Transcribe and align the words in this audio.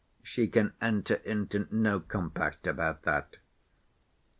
She 0.23 0.47
can 0.47 0.73
enter 0.81 1.17
into 1.25 1.67
no 1.69 1.99
compact 1.99 2.65
about 2.65 3.03
that. 3.03 3.37